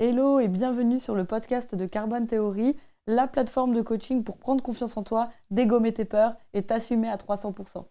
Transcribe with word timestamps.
Hello 0.00 0.38
et 0.38 0.46
bienvenue 0.46 1.00
sur 1.00 1.16
le 1.16 1.24
podcast 1.24 1.74
de 1.74 1.84
Carbone 1.84 2.28
Theory, 2.28 2.76
la 3.08 3.26
plateforme 3.26 3.74
de 3.74 3.82
coaching 3.82 4.22
pour 4.22 4.38
prendre 4.38 4.62
confiance 4.62 4.96
en 4.96 5.02
toi, 5.02 5.28
dégommer 5.50 5.92
tes 5.92 6.04
peurs 6.04 6.36
et 6.52 6.62
t'assumer 6.62 7.08
à 7.08 7.16
300%. 7.16 7.84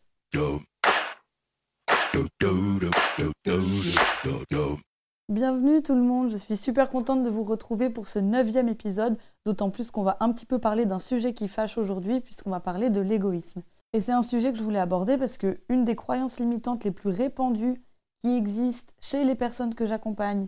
Bienvenue 5.27 5.83
tout 5.83 5.95
le 5.95 6.01
monde, 6.01 6.29
je 6.29 6.37
suis 6.37 6.55
super 6.55 6.89
contente 6.89 7.23
de 7.23 7.29
vous 7.29 7.43
retrouver 7.43 7.89
pour 7.89 8.07
ce 8.07 8.19
neuvième 8.19 8.69
épisode, 8.69 9.17
d'autant 9.45 9.69
plus 9.69 9.91
qu'on 9.91 10.03
va 10.03 10.15
un 10.21 10.31
petit 10.31 10.45
peu 10.45 10.59
parler 10.59 10.85
d'un 10.85 10.99
sujet 10.99 11.33
qui 11.33 11.49
fâche 11.49 11.77
aujourd'hui 11.77 12.21
puisqu'on 12.21 12.51
va 12.51 12.61
parler 12.61 12.89
de 12.89 13.01
l'égoïsme. 13.01 13.63
Et 13.91 13.99
c'est 13.99 14.13
un 14.13 14.21
sujet 14.21 14.53
que 14.53 14.57
je 14.57 14.63
voulais 14.63 14.79
aborder 14.79 15.17
parce 15.17 15.37
que 15.37 15.59
une 15.67 15.83
des 15.83 15.97
croyances 15.97 16.39
limitantes 16.39 16.85
les 16.85 16.91
plus 16.91 17.09
répandues 17.09 17.81
qui 18.21 18.33
existent 18.33 18.93
chez 19.01 19.25
les 19.25 19.35
personnes 19.35 19.75
que 19.75 19.85
j'accompagne, 19.85 20.47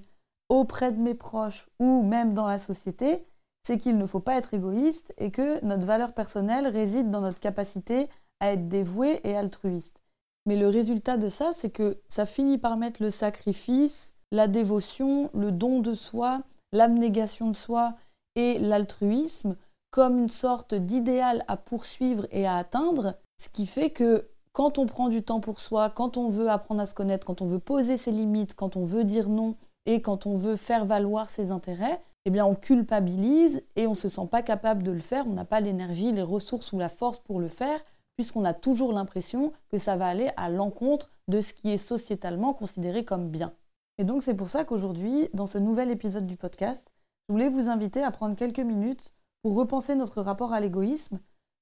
auprès 0.49 0.91
de 0.91 0.99
mes 0.99 1.13
proches 1.13 1.67
ou 1.79 2.03
même 2.03 2.33
dans 2.33 2.47
la 2.47 2.59
société, 2.59 3.25
c'est 3.65 3.77
qu'il 3.77 3.97
ne 3.97 4.05
faut 4.05 4.19
pas 4.19 4.37
être 4.37 4.53
égoïste 4.53 5.13
et 5.17 5.31
que 5.31 5.63
notre 5.63 5.85
valeur 5.85 6.13
personnelle 6.13 6.67
réside 6.67 7.11
dans 7.11 7.21
notre 7.21 7.39
capacité 7.39 8.09
à 8.39 8.51
être 8.53 8.67
dévoué 8.67 9.21
et 9.23 9.35
altruiste. 9.35 10.01
Mais 10.45 10.55
le 10.55 10.67
résultat 10.67 11.17
de 11.17 11.29
ça, 11.29 11.51
c'est 11.55 11.69
que 11.69 11.97
ça 12.07 12.25
finit 12.25 12.57
par 12.57 12.77
mettre 12.77 13.03
le 13.03 13.11
sacrifice, 13.11 14.13
la 14.31 14.47
dévotion, 14.47 15.29
le 15.33 15.51
don 15.51 15.79
de 15.79 15.93
soi, 15.93 16.41
l'abnégation 16.71 17.49
de 17.49 17.55
soi 17.55 17.95
et 18.35 18.57
l'altruisme 18.57 19.55
comme 19.91 20.19
une 20.19 20.29
sorte 20.29 20.73
d'idéal 20.75 21.43
à 21.47 21.57
poursuivre 21.57 22.27
et 22.31 22.45
à 22.45 22.55
atteindre, 22.55 23.15
ce 23.41 23.49
qui 23.49 23.65
fait 23.65 23.89
que 23.89 24.27
quand 24.51 24.77
on 24.77 24.85
prend 24.85 25.09
du 25.09 25.23
temps 25.23 25.39
pour 25.39 25.59
soi, 25.59 25.89
quand 25.89 26.17
on 26.17 26.29
veut 26.29 26.49
apprendre 26.49 26.81
à 26.81 26.85
se 26.85 26.93
connaître, 26.93 27.25
quand 27.25 27.41
on 27.41 27.45
veut 27.45 27.59
poser 27.59 27.97
ses 27.97 28.11
limites, 28.11 28.55
quand 28.55 28.75
on 28.75 28.83
veut 28.83 29.03
dire 29.03 29.29
non, 29.29 29.55
et 29.85 30.01
quand 30.01 30.25
on 30.25 30.35
veut 30.35 30.55
faire 30.55 30.85
valoir 30.85 31.29
ses 31.29 31.51
intérêts, 31.51 32.01
eh 32.25 32.29
bien 32.29 32.45
on 32.45 32.55
culpabilise 32.55 33.63
et 33.75 33.87
on 33.87 33.91
ne 33.91 33.95
se 33.95 34.09
sent 34.09 34.27
pas 34.29 34.41
capable 34.41 34.83
de 34.83 34.91
le 34.91 34.99
faire, 34.99 35.27
on 35.27 35.33
n'a 35.33 35.45
pas 35.45 35.61
l'énergie, 35.61 36.11
les 36.11 36.21
ressources 36.21 36.73
ou 36.73 36.79
la 36.79 36.89
force 36.89 37.19
pour 37.19 37.39
le 37.39 37.47
faire, 37.47 37.79
puisqu'on 38.17 38.45
a 38.45 38.53
toujours 38.53 38.93
l'impression 38.93 39.53
que 39.69 39.77
ça 39.77 39.95
va 39.95 40.07
aller 40.07 40.29
à 40.35 40.49
l'encontre 40.49 41.11
de 41.27 41.41
ce 41.41 41.53
qui 41.53 41.71
est 41.71 41.77
sociétalement 41.77 42.53
considéré 42.53 43.05
comme 43.05 43.29
bien. 43.29 43.53
Et 43.97 44.03
donc 44.03 44.23
c'est 44.23 44.35
pour 44.35 44.49
ça 44.49 44.65
qu'aujourd'hui, 44.65 45.29
dans 45.33 45.47
ce 45.47 45.57
nouvel 45.57 45.91
épisode 45.91 46.27
du 46.27 46.37
podcast, 46.37 46.91
je 47.27 47.33
voulais 47.33 47.49
vous 47.49 47.69
inviter 47.69 48.03
à 48.03 48.11
prendre 48.11 48.35
quelques 48.35 48.59
minutes 48.59 49.13
pour 49.41 49.55
repenser 49.55 49.95
notre 49.95 50.21
rapport 50.21 50.53
à 50.53 50.59
l'égoïsme, 50.59 51.19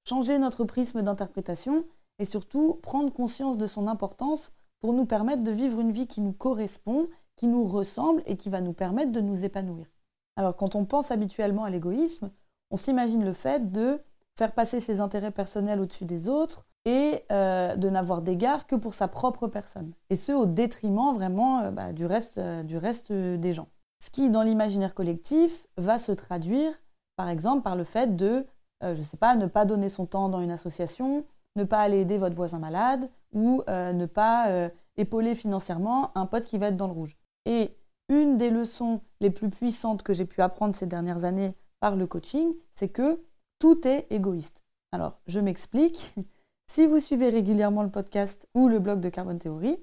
changer 0.07 0.37
notre 0.39 0.63
prisme 0.63 1.01
d'interprétation 1.01 1.85
et 2.19 2.25
surtout 2.25 2.79
prendre 2.81 3.11
conscience 3.11 3.57
de 3.57 3.67
son 3.67 3.87
importance 3.87 4.53
pour 4.79 4.93
nous 4.93 5.05
permettre 5.05 5.43
de 5.43 5.51
vivre 5.51 5.79
une 5.79 5.91
vie 5.91 6.07
qui 6.07 6.21
nous 6.21 6.33
correspond 6.33 7.07
qui 7.37 7.47
nous 7.47 7.65
ressemble 7.65 8.21
et 8.25 8.35
qui 8.35 8.49
va 8.49 8.59
nous 8.59 8.73
permettre 8.73 9.13
de 9.13 9.21
nous 9.21 9.45
épanouir. 9.45 9.87
Alors 10.35 10.55
quand 10.55 10.75
on 10.75 10.85
pense 10.85 11.11
habituellement 11.11 11.63
à 11.63 11.69
l'égoïsme, 11.69 12.31
on 12.69 12.77
s'imagine 12.77 13.23
le 13.23 13.33
fait 13.33 13.71
de 13.71 14.01
faire 14.37 14.51
passer 14.51 14.79
ses 14.79 14.99
intérêts 14.99 15.31
personnels 15.31 15.79
au-dessus 15.79 16.05
des 16.05 16.27
autres 16.27 16.67
et 16.85 17.23
euh, 17.31 17.75
de 17.75 17.89
n'avoir 17.89 18.21
d'égard 18.21 18.67
que 18.67 18.75
pour 18.75 18.93
sa 18.93 19.07
propre 19.07 19.47
personne. 19.47 19.91
Et 20.09 20.15
ce, 20.15 20.31
au 20.31 20.45
détriment 20.45 21.13
vraiment 21.13 21.59
euh, 21.59 21.71
bah, 21.71 21.91
du, 21.91 22.05
reste, 22.05 22.37
euh, 22.37 22.63
du 22.63 22.77
reste 22.77 23.11
des 23.11 23.53
gens. 23.53 23.67
Ce 24.03 24.09
qui, 24.09 24.29
dans 24.29 24.43
l'imaginaire 24.43 24.93
collectif, 24.93 25.67
va 25.77 25.99
se 25.99 26.11
traduire, 26.11 26.71
par 27.15 27.29
exemple, 27.29 27.63
par 27.63 27.75
le 27.75 27.83
fait 27.83 28.15
de, 28.15 28.45
je 28.83 28.89
ne 28.89 29.03
sais 29.03 29.17
pas, 29.17 29.35
ne 29.35 29.47
pas 29.47 29.65
donner 29.65 29.89
son 29.89 30.05
temps 30.05 30.29
dans 30.29 30.39
une 30.39 30.51
association, 30.51 31.25
ne 31.55 31.63
pas 31.63 31.79
aller 31.79 32.01
aider 32.01 32.19
votre 32.19 32.35
voisin 32.35 32.59
malade 32.59 33.09
ou 33.33 33.63
ne 33.67 34.05
pas 34.05 34.69
épauler 34.97 35.33
financièrement 35.33 36.11
un 36.13 36.27
pote 36.27 36.45
qui 36.45 36.59
va 36.59 36.67
être 36.67 36.77
dans 36.77 36.85
le 36.85 36.93
rouge. 36.93 37.17
Et 37.47 37.77
une 38.09 38.37
des 38.37 38.49
leçons 38.49 38.99
les 39.21 39.29
plus 39.29 39.49
puissantes 39.49 40.03
que 40.03 40.13
j'ai 40.13 40.25
pu 40.25 40.41
apprendre 40.41 40.75
ces 40.75 40.85
dernières 40.85 41.23
années 41.23 41.55
par 41.79 41.95
le 41.95 42.05
coaching, 42.05 42.53
c'est 42.75 42.89
que 42.89 43.23
tout 43.57 43.87
est 43.87 44.05
égoïste. 44.09 44.61
Alors, 44.91 45.19
je 45.25 45.39
m'explique. 45.39 46.13
Si 46.69 46.85
vous 46.85 46.99
suivez 46.99 47.29
régulièrement 47.29 47.81
le 47.81 47.89
podcast 47.89 48.45
ou 48.53 48.67
le 48.67 48.79
blog 48.79 48.99
de 48.99 49.07
Carbon 49.07 49.37
Theory, 49.37 49.77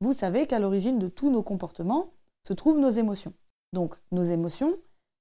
vous 0.00 0.12
savez 0.12 0.46
qu'à 0.46 0.60
l'origine 0.60 1.00
de 1.00 1.08
tous 1.08 1.32
nos 1.32 1.42
comportements 1.42 2.12
se 2.46 2.52
trouvent 2.52 2.78
nos 2.78 2.90
émotions. 2.90 3.34
Donc, 3.72 3.96
nos 4.12 4.22
émotions, 4.22 4.76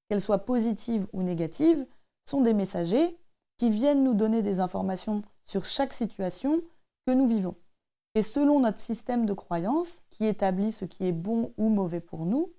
qu'elles 0.07 0.21
soient 0.21 0.45
positives 0.45 1.07
ou 1.13 1.23
négatives, 1.23 1.87
sont 2.29 2.41
des 2.41 2.53
messagers 2.53 3.17
qui 3.57 3.71
viennent 3.71 4.03
nous 4.03 4.13
donner 4.13 4.43
des 4.43 4.59
informations 4.59 5.23
sur 5.43 5.65
chaque 5.65 5.93
situation 5.93 6.61
que 7.07 7.13
nous 7.13 7.27
vivons. 7.27 7.55
Et 8.15 8.23
selon 8.23 8.59
notre 8.59 8.79
système 8.79 9.25
de 9.25 9.33
croyance, 9.33 9.99
qui 10.09 10.25
établit 10.25 10.71
ce 10.71 10.85
qui 10.85 11.05
est 11.05 11.11
bon 11.11 11.53
ou 11.57 11.69
mauvais 11.69 11.99
pour 11.99 12.25
nous, 12.25 12.51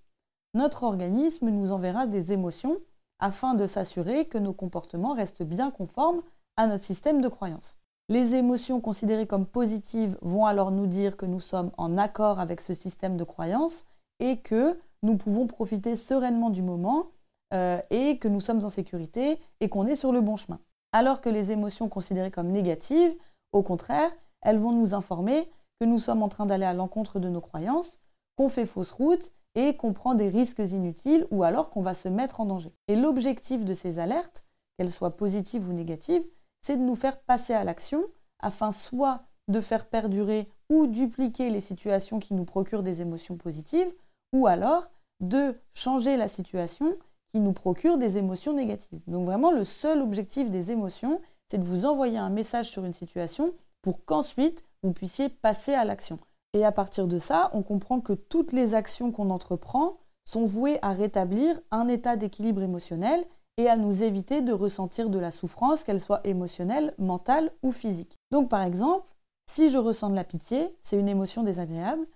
notre 0.54 0.84
organisme 0.84 1.50
nous 1.50 1.72
enverra 1.72 2.06
des 2.06 2.32
émotions 2.32 2.78
afin 3.18 3.54
de 3.54 3.66
s'assurer 3.66 4.26
que 4.26 4.38
nos 4.38 4.52
comportements 4.52 5.14
restent 5.14 5.42
bien 5.42 5.70
conformes 5.70 6.22
à 6.56 6.66
notre 6.66 6.84
système 6.84 7.20
de 7.20 7.28
croyance. 7.28 7.76
Les 8.08 8.34
émotions 8.34 8.80
considérées 8.80 9.26
comme 9.26 9.46
positives 9.46 10.16
vont 10.22 10.46
alors 10.46 10.70
nous 10.70 10.86
dire 10.86 11.16
que 11.16 11.26
nous 11.26 11.40
sommes 11.40 11.70
en 11.76 11.98
accord 11.98 12.40
avec 12.40 12.60
ce 12.60 12.74
système 12.74 13.16
de 13.16 13.24
croyance 13.24 13.84
et 14.18 14.38
que 14.38 14.78
nous 15.02 15.16
pouvons 15.16 15.46
profiter 15.46 15.96
sereinement 15.96 16.50
du 16.50 16.62
moment 16.62 17.08
euh, 17.52 17.80
et 17.90 18.18
que 18.18 18.28
nous 18.28 18.40
sommes 18.40 18.64
en 18.64 18.70
sécurité 18.70 19.38
et 19.60 19.68
qu'on 19.68 19.86
est 19.86 19.96
sur 19.96 20.12
le 20.12 20.20
bon 20.20 20.36
chemin. 20.36 20.58
Alors 20.92 21.20
que 21.20 21.28
les 21.28 21.52
émotions 21.52 21.88
considérées 21.88 22.30
comme 22.30 22.48
négatives, 22.48 23.14
au 23.52 23.62
contraire, 23.62 24.10
elles 24.42 24.58
vont 24.58 24.72
nous 24.72 24.94
informer 24.94 25.48
que 25.80 25.86
nous 25.86 25.98
sommes 25.98 26.22
en 26.22 26.28
train 26.28 26.46
d'aller 26.46 26.64
à 26.64 26.74
l'encontre 26.74 27.18
de 27.18 27.28
nos 27.28 27.40
croyances, 27.40 27.98
qu'on 28.36 28.48
fait 28.48 28.66
fausse 28.66 28.92
route 28.92 29.32
et 29.54 29.76
qu'on 29.76 29.92
prend 29.92 30.14
des 30.14 30.28
risques 30.28 30.58
inutiles 30.58 31.26
ou 31.30 31.42
alors 31.42 31.70
qu'on 31.70 31.82
va 31.82 31.94
se 31.94 32.08
mettre 32.08 32.40
en 32.40 32.46
danger. 32.46 32.72
Et 32.86 32.96
l'objectif 32.96 33.64
de 33.64 33.74
ces 33.74 33.98
alertes, 33.98 34.44
qu'elles 34.76 34.90
soient 34.90 35.16
positives 35.16 35.68
ou 35.68 35.72
négatives, 35.72 36.24
c'est 36.62 36.76
de 36.76 36.82
nous 36.82 36.96
faire 36.96 37.20
passer 37.20 37.54
à 37.54 37.64
l'action 37.64 38.04
afin 38.40 38.72
soit 38.72 39.22
de 39.48 39.60
faire 39.60 39.86
perdurer 39.86 40.48
ou 40.68 40.86
dupliquer 40.86 41.50
les 41.50 41.60
situations 41.60 42.18
qui 42.18 42.34
nous 42.34 42.44
procurent 42.44 42.82
des 42.82 43.00
émotions 43.00 43.36
positives, 43.36 43.92
ou 44.32 44.46
alors 44.46 44.90
de 45.20 45.54
changer 45.72 46.16
la 46.16 46.28
situation 46.28 46.96
qui 47.32 47.40
nous 47.40 47.52
procure 47.52 47.98
des 47.98 48.18
émotions 48.18 48.52
négatives. 48.52 49.00
Donc 49.06 49.26
vraiment, 49.26 49.50
le 49.50 49.64
seul 49.64 50.00
objectif 50.02 50.50
des 50.50 50.70
émotions, 50.70 51.20
c'est 51.50 51.58
de 51.58 51.64
vous 51.64 51.86
envoyer 51.86 52.18
un 52.18 52.28
message 52.28 52.68
sur 52.70 52.84
une 52.84 52.92
situation 52.92 53.52
pour 53.88 54.04
qu'ensuite 54.04 54.64
vous 54.82 54.92
puissiez 54.92 55.30
passer 55.30 55.72
à 55.72 55.86
l'action. 55.86 56.18
Et 56.52 56.62
à 56.62 56.72
partir 56.72 57.06
de 57.06 57.18
ça, 57.18 57.48
on 57.54 57.62
comprend 57.62 58.02
que 58.02 58.12
toutes 58.12 58.52
les 58.52 58.74
actions 58.74 59.12
qu'on 59.12 59.30
entreprend 59.30 59.96
sont 60.26 60.44
vouées 60.44 60.78
à 60.82 60.92
rétablir 60.92 61.58
un 61.70 61.88
état 61.88 62.16
d'équilibre 62.16 62.60
émotionnel 62.60 63.24
et 63.56 63.66
à 63.66 63.78
nous 63.78 64.02
éviter 64.02 64.42
de 64.42 64.52
ressentir 64.52 65.08
de 65.08 65.18
la 65.18 65.30
souffrance, 65.30 65.84
qu'elle 65.84 66.02
soit 66.02 66.20
émotionnelle, 66.26 66.92
mentale 66.98 67.50
ou 67.62 67.72
physique. 67.72 68.18
Donc 68.30 68.50
par 68.50 68.60
exemple, 68.60 69.06
si 69.50 69.70
je 69.70 69.78
ressens 69.78 70.10
de 70.10 70.16
la 70.16 70.24
pitié, 70.24 70.76
c'est 70.82 71.00
une 71.00 71.08
émotion 71.08 71.42
désagréable, 71.42 72.06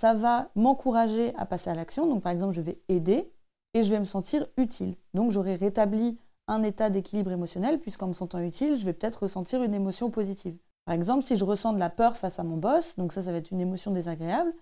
ça 0.00 0.14
va 0.14 0.48
m'encourager 0.54 1.34
à 1.36 1.44
passer 1.44 1.68
à 1.68 1.74
l'action. 1.74 2.06
Donc 2.06 2.22
par 2.22 2.32
exemple, 2.32 2.54
je 2.54 2.62
vais 2.62 2.80
aider 2.88 3.30
et 3.74 3.82
je 3.82 3.90
vais 3.90 4.00
me 4.00 4.06
sentir 4.06 4.46
utile. 4.56 4.96
Donc 5.12 5.30
j'aurai 5.30 5.56
rétabli 5.56 6.18
un 6.46 6.62
état 6.62 6.88
d'équilibre 6.88 7.32
émotionnel 7.32 7.80
puisqu'en 7.80 8.06
me 8.06 8.14
sentant 8.14 8.40
utile, 8.40 8.78
je 8.78 8.84
vais 8.86 8.94
peut-être 8.94 9.24
ressentir 9.24 9.62
une 9.62 9.74
émotion 9.74 10.10
positive. 10.10 10.56
Par 10.88 10.94
exemple, 10.94 11.22
si 11.22 11.36
je 11.36 11.44
ressens 11.44 11.74
de 11.74 11.78
la 11.78 11.90
peur 11.90 12.16
face 12.16 12.38
à 12.38 12.44
mon 12.44 12.56
boss, 12.56 12.96
donc 12.96 13.12
ça, 13.12 13.22
ça 13.22 13.30
va 13.30 13.36
être 13.36 13.50
une 13.50 13.60
émotion 13.60 13.90
désagréable, 13.90 14.54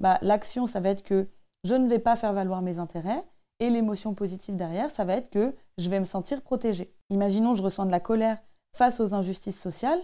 bah, 0.00 0.16
l'action, 0.22 0.66
ça 0.66 0.80
va 0.80 0.88
être 0.88 1.02
que 1.02 1.28
je 1.62 1.74
ne 1.74 1.86
vais 1.90 1.98
pas 1.98 2.16
faire 2.16 2.32
valoir 2.32 2.62
mes 2.62 2.78
intérêts, 2.78 3.22
et 3.60 3.68
l'émotion 3.68 4.14
positive 4.14 4.56
derrière, 4.56 4.90
ça 4.90 5.04
va 5.04 5.12
être 5.12 5.28
que 5.28 5.54
je 5.76 5.90
vais 5.90 6.00
me 6.00 6.06
sentir 6.06 6.40
protégée. 6.40 6.90
Imaginons, 7.10 7.52
je 7.52 7.62
ressens 7.62 7.84
de 7.84 7.90
la 7.90 8.00
colère 8.00 8.38
face 8.74 8.98
aux 8.98 9.12
injustices 9.12 9.60
sociales, 9.60 10.00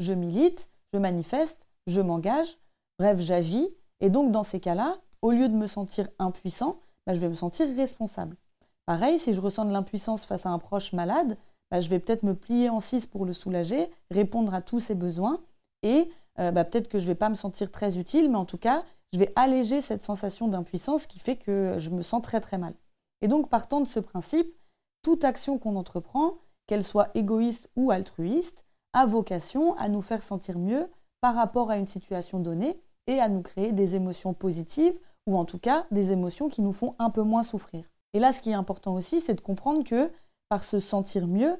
je 0.00 0.12
milite, 0.12 0.68
je 0.92 0.98
manifeste, 0.98 1.66
je 1.86 2.02
m'engage, 2.02 2.58
bref, 2.98 3.18
j'agis, 3.18 3.70
et 4.00 4.10
donc 4.10 4.32
dans 4.32 4.44
ces 4.44 4.60
cas-là, 4.60 4.96
au 5.22 5.30
lieu 5.30 5.48
de 5.48 5.56
me 5.56 5.66
sentir 5.66 6.08
impuissant, 6.18 6.78
bah, 7.06 7.14
je 7.14 7.20
vais 7.20 7.30
me 7.30 7.34
sentir 7.34 7.74
responsable. 7.74 8.36
Pareil, 8.84 9.18
si 9.18 9.32
je 9.32 9.40
ressens 9.40 9.64
de 9.64 9.72
l'impuissance 9.72 10.26
face 10.26 10.44
à 10.44 10.50
un 10.50 10.58
proche 10.58 10.92
malade, 10.92 11.38
bah, 11.72 11.80
je 11.80 11.88
vais 11.88 11.98
peut-être 11.98 12.22
me 12.22 12.34
plier 12.34 12.68
en 12.68 12.80
six 12.80 13.06
pour 13.06 13.24
le 13.24 13.32
soulager, 13.32 13.88
répondre 14.10 14.52
à 14.52 14.60
tous 14.60 14.78
ses 14.78 14.94
besoins 14.94 15.40
et 15.82 16.10
euh, 16.38 16.50
bah, 16.50 16.64
peut-être 16.64 16.88
que 16.88 16.98
je 16.98 17.04
ne 17.04 17.08
vais 17.08 17.14
pas 17.14 17.30
me 17.30 17.34
sentir 17.34 17.70
très 17.70 17.98
utile, 17.98 18.28
mais 18.30 18.36
en 18.36 18.44
tout 18.44 18.58
cas, 18.58 18.84
je 19.14 19.18
vais 19.18 19.32
alléger 19.36 19.80
cette 19.80 20.04
sensation 20.04 20.48
d'impuissance 20.48 21.06
qui 21.06 21.18
fait 21.18 21.36
que 21.36 21.76
je 21.78 21.88
me 21.88 22.02
sens 22.02 22.20
très 22.20 22.40
très 22.42 22.58
mal. 22.58 22.74
Et 23.22 23.28
donc, 23.28 23.48
partant 23.48 23.80
de 23.80 23.88
ce 23.88 24.00
principe, 24.00 24.54
toute 25.00 25.24
action 25.24 25.58
qu'on 25.58 25.76
entreprend, 25.76 26.34
qu'elle 26.66 26.84
soit 26.84 27.08
égoïste 27.14 27.70
ou 27.74 27.90
altruiste, 27.90 28.64
a 28.92 29.06
vocation 29.06 29.74
à 29.78 29.88
nous 29.88 30.02
faire 30.02 30.22
sentir 30.22 30.58
mieux 30.58 30.90
par 31.22 31.34
rapport 31.34 31.70
à 31.70 31.78
une 31.78 31.86
situation 31.86 32.38
donnée 32.38 32.78
et 33.06 33.18
à 33.18 33.30
nous 33.30 33.40
créer 33.40 33.72
des 33.72 33.94
émotions 33.94 34.34
positives 34.34 34.98
ou 35.26 35.38
en 35.38 35.46
tout 35.46 35.58
cas 35.58 35.86
des 35.90 36.12
émotions 36.12 36.50
qui 36.50 36.60
nous 36.60 36.72
font 36.74 36.96
un 36.98 37.08
peu 37.08 37.22
moins 37.22 37.42
souffrir. 37.42 37.84
Et 38.12 38.18
là, 38.18 38.34
ce 38.34 38.42
qui 38.42 38.50
est 38.50 38.54
important 38.54 38.92
aussi, 38.92 39.20
c'est 39.20 39.32
de 39.32 39.40
comprendre 39.40 39.84
que 39.84 40.10
par 40.52 40.64
se 40.64 40.80
sentir 40.80 41.28
mieux, 41.28 41.56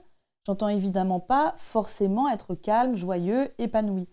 j'entends 0.46 0.68
évidemment 0.68 1.18
pas 1.18 1.54
forcément 1.56 2.28
être 2.28 2.54
calme, 2.54 2.94
joyeux, 2.94 3.50
épanoui, 3.56 4.06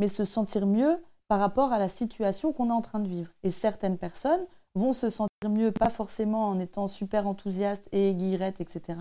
mais 0.00 0.08
se 0.08 0.24
sentir 0.24 0.66
mieux 0.66 1.00
par 1.28 1.38
rapport 1.38 1.72
à 1.72 1.78
la 1.78 1.88
situation 1.88 2.52
qu'on 2.52 2.70
est 2.70 2.72
en 2.72 2.80
train 2.80 2.98
de 2.98 3.06
vivre. 3.06 3.30
Et 3.44 3.52
certaines 3.52 3.96
personnes 3.96 4.44
vont 4.74 4.92
se 4.92 5.08
sentir 5.08 5.48
mieux, 5.48 5.70
pas 5.70 5.88
forcément 5.88 6.48
en 6.48 6.58
étant 6.58 6.88
super 6.88 7.28
enthousiastes 7.28 7.88
et 7.92 8.12
guillerettes, 8.12 8.60
etc. 8.60 8.98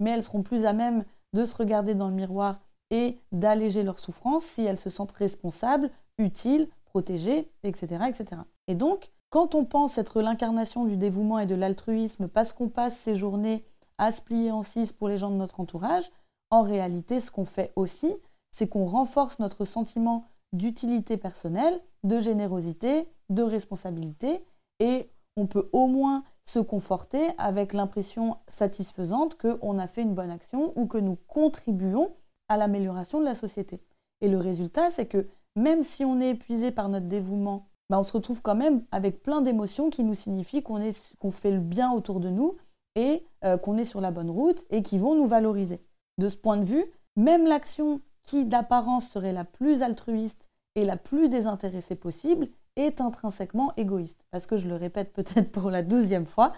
Mais 0.00 0.10
elles 0.10 0.24
seront 0.24 0.42
plus 0.42 0.66
à 0.66 0.72
même 0.72 1.04
de 1.32 1.44
se 1.44 1.54
regarder 1.54 1.94
dans 1.94 2.08
le 2.08 2.14
miroir 2.14 2.58
et 2.90 3.20
d'alléger 3.30 3.84
leur 3.84 4.00
souffrance 4.00 4.42
si 4.42 4.64
elles 4.64 4.80
se 4.80 4.90
sentent 4.90 5.12
responsables, 5.12 5.92
utiles, 6.18 6.66
protégées, 6.86 7.52
etc., 7.62 8.06
etc. 8.08 8.42
Et 8.66 8.74
donc, 8.74 9.12
quand 9.30 9.54
on 9.54 9.64
pense 9.64 9.96
être 9.96 10.22
l'incarnation 10.22 10.86
du 10.86 10.96
dévouement 10.96 11.38
et 11.38 11.46
de 11.46 11.54
l'altruisme 11.54 12.26
parce 12.26 12.52
qu'on 12.52 12.68
passe 12.68 12.96
ses 12.96 13.14
journées 13.14 13.64
à 13.98 14.12
se 14.12 14.20
plier 14.20 14.50
en 14.50 14.62
six 14.62 14.92
pour 14.92 15.08
les 15.08 15.18
gens 15.18 15.30
de 15.30 15.36
notre 15.36 15.60
entourage, 15.60 16.10
en 16.50 16.62
réalité, 16.62 17.20
ce 17.20 17.30
qu'on 17.30 17.44
fait 17.44 17.72
aussi, 17.76 18.14
c'est 18.50 18.68
qu'on 18.68 18.86
renforce 18.86 19.38
notre 19.38 19.64
sentiment 19.64 20.24
d'utilité 20.52 21.16
personnelle, 21.16 21.80
de 22.04 22.18
générosité, 22.20 23.08
de 23.30 23.42
responsabilité, 23.42 24.44
et 24.78 25.10
on 25.36 25.46
peut 25.46 25.68
au 25.72 25.86
moins 25.86 26.24
se 26.44 26.58
conforter 26.60 27.30
avec 27.38 27.72
l'impression 27.72 28.38
satisfaisante 28.48 29.36
qu'on 29.36 29.78
a 29.78 29.88
fait 29.88 30.02
une 30.02 30.14
bonne 30.14 30.30
action 30.30 30.72
ou 30.76 30.86
que 30.86 30.98
nous 30.98 31.18
contribuons 31.26 32.12
à 32.48 32.56
l'amélioration 32.56 33.20
de 33.20 33.24
la 33.24 33.34
société. 33.34 33.80
Et 34.20 34.28
le 34.28 34.38
résultat, 34.38 34.90
c'est 34.90 35.06
que 35.06 35.26
même 35.56 35.82
si 35.82 36.04
on 36.04 36.20
est 36.20 36.30
épuisé 36.30 36.70
par 36.70 36.88
notre 36.88 37.06
dévouement, 37.06 37.66
ben, 37.90 37.98
on 37.98 38.02
se 38.02 38.12
retrouve 38.12 38.42
quand 38.42 38.54
même 38.54 38.84
avec 38.92 39.22
plein 39.22 39.40
d'émotions 39.40 39.90
qui 39.90 40.04
nous 40.04 40.14
signifient 40.14 40.62
qu'on 40.62 41.30
fait 41.30 41.50
le 41.50 41.60
bien 41.60 41.92
autour 41.92 42.20
de 42.20 42.30
nous 42.30 42.56
et 42.96 43.24
euh, 43.44 43.56
qu'on 43.56 43.76
est 43.76 43.84
sur 43.84 44.00
la 44.00 44.10
bonne 44.10 44.30
route 44.30 44.64
et 44.70 44.82
qui 44.82 44.98
vont 44.98 45.14
nous 45.14 45.28
valoriser. 45.28 45.80
De 46.18 46.28
ce 46.28 46.36
point 46.36 46.56
de 46.56 46.64
vue, 46.64 46.84
même 47.14 47.46
l'action 47.46 48.00
qui 48.24 48.44
d'apparence 48.44 49.08
serait 49.08 49.32
la 49.32 49.44
plus 49.44 49.82
altruiste 49.82 50.48
et 50.74 50.84
la 50.84 50.96
plus 50.96 51.28
désintéressée 51.28 51.94
possible 51.94 52.48
est 52.74 53.00
intrinsèquement 53.00 53.72
égoïste. 53.76 54.24
Parce 54.30 54.46
que 54.46 54.56
je 54.56 54.68
le 54.68 54.74
répète 54.74 55.12
peut-être 55.12 55.52
pour 55.52 55.70
la 55.70 55.82
douzième 55.82 56.26
fois, 56.26 56.52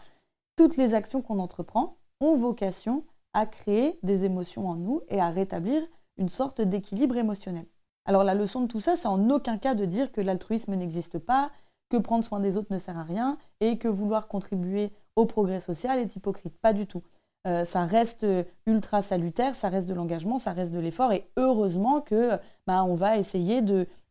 toutes 0.56 0.76
les 0.76 0.94
actions 0.94 1.23
qu'on 1.23 1.38
entreprend 1.38 1.96
ont 2.20 2.37
vocation 2.37 3.05
à 3.34 3.46
créer 3.46 3.99
des 4.02 4.25
émotions 4.25 4.69
en 4.69 4.75
nous 4.75 5.02
et 5.08 5.20
à 5.20 5.31
rétablir 5.31 5.82
une 6.17 6.29
sorte 6.29 6.61
d'équilibre 6.61 7.17
émotionnel. 7.17 7.67
Alors 8.06 8.25
la 8.25 8.34
leçon 8.34 8.62
de 8.62 8.67
tout 8.67 8.81
ça, 8.81 8.96
c'est 8.96 9.06
en 9.06 9.31
aucun 9.31 9.58
cas 9.58 9.75
de 9.75 9.84
dire 9.84 10.11
que 10.11 10.20
l'altruisme 10.20 10.75
n'existe 10.75 11.19
pas, 11.19 11.50
que 11.91 11.96
prendre 11.96 12.25
soin 12.25 12.41
des 12.41 12.56
autres 12.56 12.73
ne 12.73 12.79
sert 12.79 12.99
à 12.99 13.02
rien 13.02 13.38
et 13.60 13.78
que 13.78 13.88
vouloir 13.88 14.28
contribuer 14.28 14.93
au 15.16 15.26
progrès 15.26 15.60
social 15.60 15.99
est 15.99 16.14
hypocrite. 16.16 16.56
Pas 16.60 16.72
du 16.72 16.87
tout. 16.87 17.02
Euh, 17.46 17.64
ça 17.64 17.84
reste 17.84 18.26
ultra 18.66 19.00
salutaire, 19.00 19.55
ça 19.55 19.69
reste 19.69 19.88
de 19.88 19.94
l'engagement, 19.94 20.38
ça 20.38 20.52
reste 20.52 20.72
de 20.72 20.81
l'effort 20.81 21.12
et 21.12 21.31
heureusement 21.37 22.00
que 22.00 22.37
bah, 22.66 22.84
on 22.84 22.94
va 22.94 23.16
essayer 23.16 23.62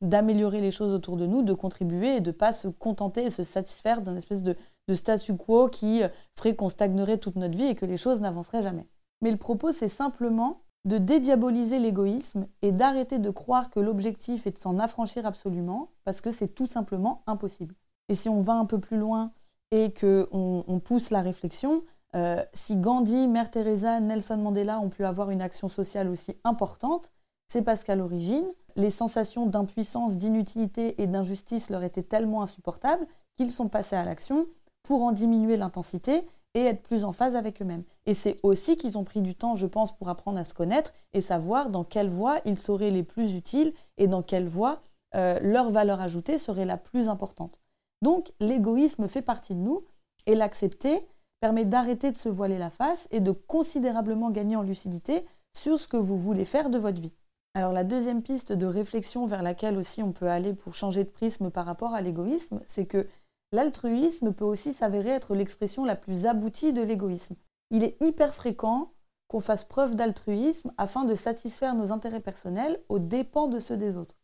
d'améliorer 0.01 0.61
les 0.61 0.71
choses 0.71 0.94
autour 0.94 1.17
de 1.17 1.25
nous, 1.25 1.44
de 1.44 1.53
contribuer 1.53 2.15
et 2.17 2.21
de 2.21 2.29
ne 2.29 2.35
pas 2.35 2.53
se 2.53 2.67
contenter 2.67 3.25
et 3.25 3.29
se 3.29 3.44
satisfaire 3.44 4.01
d'un 4.01 4.15
espèce 4.15 4.44
de, 4.44 4.55
de 4.88 4.94
statu 4.94 5.35
quo 5.35 5.67
qui 5.67 6.01
ferait 6.35 6.55
qu'on 6.55 6.69
stagnerait 6.69 7.17
toute 7.17 7.35
notre 7.35 7.57
vie 7.57 7.65
et 7.65 7.75
que 7.75 7.85
les 7.85 7.97
choses 7.97 8.21
n'avanceraient 8.21 8.61
jamais. 8.61 8.88
Mais 9.21 9.31
le 9.31 9.38
propos, 9.38 9.71
c'est 9.71 9.88
simplement 9.88 10.61
de 10.85 10.97
dédiaboliser 10.97 11.79
l'égoïsme 11.79 12.47
et 12.61 12.71
d'arrêter 12.71 13.19
de 13.19 13.29
croire 13.29 13.69
que 13.69 13.79
l'objectif 13.79 14.47
est 14.47 14.51
de 14.51 14.57
s'en 14.57 14.79
affranchir 14.79 15.25
absolument, 15.25 15.89
parce 16.05 16.21
que 16.21 16.31
c'est 16.31 16.47
tout 16.47 16.67
simplement 16.67 17.23
impossible. 17.27 17.75
Et 18.09 18.15
si 18.15 18.29
on 18.29 18.39
va 18.39 18.53
un 18.53 18.65
peu 18.65 18.79
plus 18.79 18.97
loin 18.97 19.33
et 19.72 19.94
qu'on 19.94 20.64
on 20.68 20.80
pousse 20.80 21.10
la 21.10 21.22
réflexion, 21.22 21.84
euh, 22.16 22.44
si 22.54 22.75
Gandhi, 22.78 23.28
Mère 23.28 23.52
Teresa, 23.52 24.00
Nelson 24.00 24.38
Mandela 24.38 24.80
ont 24.80 24.90
pu 24.90 25.06
avoir 25.06 25.30
une 25.30 25.42
action 25.42 25.69
sociale 25.69 26.10
aussi 26.10 26.36
importante, 26.44 27.12
c'est 27.50 27.62
parce 27.62 27.84
qu'à 27.84 27.96
l'origine, 27.96 28.46
les 28.75 28.92
sensations 28.92 29.46
d'impuissance, 29.46 30.16
d'inutilité 30.16 31.02
et 31.02 31.08
d'injustice 31.08 31.69
leur 31.69 31.84
étaient 31.84 32.04
tellement 32.04 32.42
insupportables 32.42 33.08
qu'ils 33.36 33.52
sont 33.52 33.69
passés 33.69 33.96
à 33.96 34.04
l'action 34.04 34.48
pour 34.84 35.04
en 35.04 35.12
diminuer 35.12 35.58
l'intensité 35.58 36.24
et 36.54 36.62
être 36.62 36.81
plus 36.81 37.04
en 37.04 37.12
phase 37.12 37.36
avec 37.36 37.62
eux-mêmes. 37.62 37.84
Et 38.06 38.14
c'est 38.14 38.40
aussi 38.44 38.78
qu'ils 38.78 38.98
ont 38.98 39.04
pris 39.04 39.22
du 39.22 39.36
temps, 39.36 39.56
je 39.56 39.68
pense, 39.68 39.96
pour 39.96 40.10
apprendre 40.10 40.40
à 40.40 40.46
se 40.46 40.54
connaître 40.54 40.94
et 41.14 41.22
savoir 41.22 41.69
dans 41.69 41.84
quelle 41.84 42.10
voie 42.10 42.40
ils 42.46 42.58
seraient 42.58 42.92
les 42.92 43.04
plus 43.04 43.36
utiles 43.36 43.74
et 43.98 44.08
dans 44.08 44.24
quelle 44.24 44.48
voie 44.48 44.81
euh, 45.16 45.40
leur 45.42 45.69
valeur 45.69 46.02
ajoutée 46.02 46.38
serait 46.38 46.66
la 46.66 46.78
plus 46.78 47.10
importante. 47.10 47.60
Donc 48.01 48.31
l'égoïsme 48.39 49.07
fait 49.07 49.21
partie 49.21 49.55
de 49.55 49.59
nous 49.59 49.83
et 50.25 50.35
l'accepter 50.35 51.07
permet 51.39 51.65
d'arrêter 51.65 52.11
de 52.11 52.17
se 52.17 52.29
voiler 52.29 52.57
la 52.57 52.69
face 52.69 53.07
et 53.11 53.19
de 53.19 53.31
considérablement 53.31 54.31
gagner 54.31 54.55
en 54.55 54.63
lucidité 54.63 55.25
sur 55.55 55.79
ce 55.79 55.88
que 55.88 55.97
vous 55.97 56.17
voulez 56.17 56.45
faire 56.45 56.69
de 56.69 56.77
votre 56.77 57.01
vie. 57.01 57.15
Alors 57.53 57.71
la 57.71 57.83
deuxième 57.83 58.21
piste 58.21 58.53
de 58.53 58.65
réflexion 58.65 59.25
vers 59.25 59.41
laquelle 59.41 59.77
aussi 59.77 60.03
on 60.03 60.11
peut 60.11 60.29
aller 60.29 60.53
pour 60.53 60.75
changer 60.75 61.03
de 61.03 61.09
prisme 61.09 61.49
par 61.49 61.65
rapport 61.65 61.94
à 61.94 62.01
l'égoïsme, 62.01 62.61
c'est 62.65 62.85
que 62.85 63.07
L'altruisme 63.53 64.33
peut 64.33 64.45
aussi 64.45 64.73
s'avérer 64.73 65.11
être 65.11 65.33
l'expression 65.33 65.85
la 65.85 65.95
plus 65.95 66.25
aboutie 66.25 66.73
de 66.73 66.81
l'égoïsme. 66.81 67.35
Il 67.71 67.83
est 67.83 68.01
hyper 68.01 68.33
fréquent 68.35 68.91
qu'on 69.29 69.39
fasse 69.39 69.63
preuve 69.63 69.95
d'altruisme 69.95 70.73
afin 70.77 71.05
de 71.05 71.15
satisfaire 71.15 71.75
nos 71.75 71.91
intérêts 71.91 72.19
personnels 72.19 72.81
aux 72.89 72.99
dépens 72.99 73.47
de 73.47 73.59
ceux 73.59 73.77
des 73.77 73.95
autres. 73.95 74.15